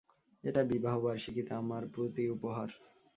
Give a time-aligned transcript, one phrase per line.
[0.43, 2.69] এটা বিবাহবার্ষিকীতে আমার প্রতি উপহার।